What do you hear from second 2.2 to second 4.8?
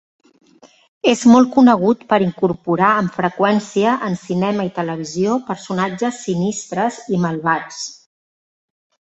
incorporar amb freqüència en cinema i